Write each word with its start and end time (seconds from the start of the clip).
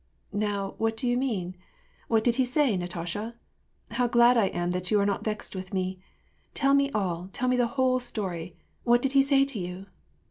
"Now, 0.33 0.73
what 0.79 0.97
do 0.97 1.07
you 1.07 1.15
mean? 1.15 1.55
What 2.07 2.23
did 2.23 2.37
he 2.37 2.43
say, 2.43 2.75
Natasha? 2.75 3.35
How 3.91 4.07
glad 4.07 4.35
I 4.35 4.47
am 4.47 4.71
that 4.71 4.89
you 4.89 4.99
are 4.99 5.05
not 5.05 5.23
vexed 5.23 5.53
with 5.55 5.75
me! 5.75 5.99
Tell 6.55 6.73
me 6.73 6.89
all, 6.89 7.29
tell 7.33 7.47
me 7.47 7.55
the 7.55 7.67
whole 7.77 7.99
story. 7.99 8.57
What 8.83 9.03
did 9.03 9.11
he 9.11 9.21
say 9.21 9.45
to 9.45 9.59
you 9.59 9.85